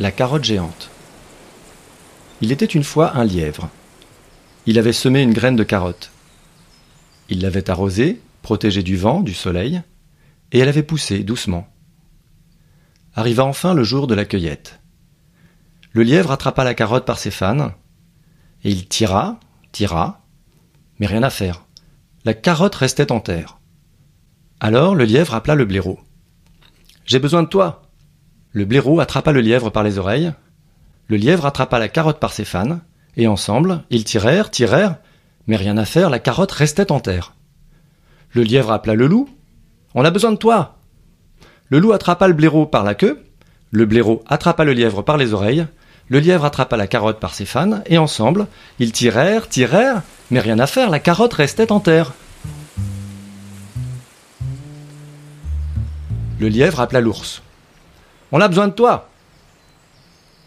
[0.00, 0.90] la carotte géante.
[2.40, 3.70] Il était une fois un lièvre.
[4.66, 6.10] Il avait semé une graine de carotte.
[7.28, 9.82] Il l'avait arrosée, protégée du vent, du soleil,
[10.50, 11.68] et elle avait poussé doucement.
[13.14, 14.80] Arriva enfin le jour de la cueillette.
[15.92, 17.70] Le lièvre attrapa la carotte par ses fans,
[18.64, 19.38] et il tira,
[19.70, 20.26] tira,
[20.98, 21.64] mais rien à faire.
[22.24, 23.60] La carotte restait en terre.
[24.58, 26.00] Alors le lièvre appela le blaireau.
[27.04, 27.83] J'ai besoin de toi,
[28.54, 30.32] le blaireau attrapa le lièvre par les oreilles,
[31.08, 32.78] le lièvre attrapa la carotte par ses fans,
[33.16, 34.96] et ensemble, ils tirèrent, tirèrent,
[35.48, 37.34] mais rien à faire, la carotte restait en terre.
[38.30, 39.28] Le lièvre appela le loup.
[39.94, 40.78] On a besoin de toi.
[41.68, 43.22] Le loup attrapa le blaireau par la queue,
[43.70, 45.66] le blaireau attrapa le lièvre par les oreilles,
[46.08, 48.46] le lièvre attrapa la carotte par ses fans, et ensemble,
[48.78, 52.12] ils tirèrent, tirèrent, mais rien à faire, la carotte restait en terre.
[56.38, 57.43] Le lièvre appela l'ours.
[58.36, 59.10] On a besoin de toi.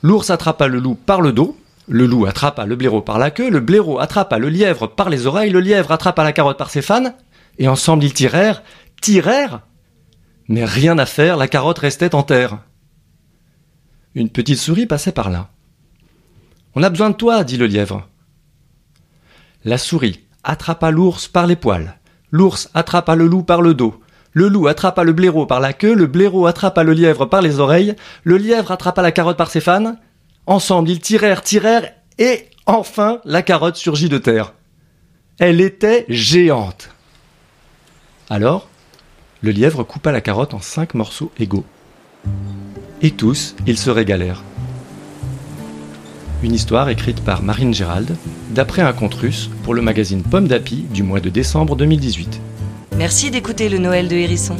[0.00, 1.54] L'ours attrapa le loup par le dos,
[1.86, 5.26] le loup attrapa le blaireau par la queue, le blaireau attrapa le lièvre par les
[5.26, 7.14] oreilles, le lièvre attrapa la carotte par ses fans,
[7.58, 8.62] et ensemble ils tirèrent,
[9.02, 9.60] tirèrent,
[10.48, 12.56] mais rien à faire, la carotte restait en terre.
[14.14, 15.50] Une petite souris passait par là.
[16.74, 18.08] On a besoin de toi, dit le lièvre.
[19.62, 21.98] La souris attrapa l'ours par les poils,
[22.30, 24.00] l'ours attrapa le loup par le dos,
[24.34, 27.60] le loup attrapa le blaireau par la queue, le blaireau attrapa le lièvre par les
[27.60, 29.96] oreilles, le lièvre attrapa la carotte par ses fans.
[30.46, 34.52] Ensemble, ils tirèrent, tirèrent, et enfin, la carotte surgit de terre.
[35.38, 36.90] Elle était géante.
[38.28, 38.68] Alors,
[39.40, 41.64] le lièvre coupa la carotte en cinq morceaux égaux.
[43.02, 44.42] Et tous, ils se régalèrent.
[46.42, 48.16] Une histoire écrite par Marine Gérald,
[48.50, 52.40] d'après un conte russe pour le magazine Pomme d'Api du mois de décembre 2018.
[52.96, 54.56] Merci d'écouter le Noël de Hérisson.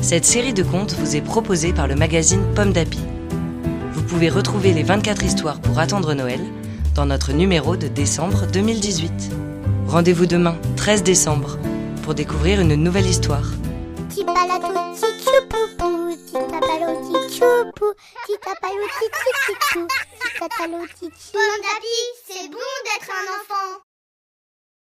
[0.00, 3.00] Cette série de contes vous est proposée par le magazine Pomme d'Api.
[3.92, 6.40] Vous pouvez retrouver les 24 histoires pour attendre Noël
[6.94, 9.10] dans notre numéro de décembre 2018.
[9.88, 11.58] Rendez-vous demain, 13 décembre,
[12.04, 13.50] pour découvrir une nouvelle histoire.
[14.08, 16.14] Petit palato, petit poupou.
[16.14, 17.92] Petit tapalo, petit choupou.
[18.22, 19.10] Petit tapalo, petit
[19.44, 19.86] chichou.
[19.86, 21.98] Petit tapalo, petit Pomme d'api,
[22.28, 23.85] c'est bon d'être un enfant.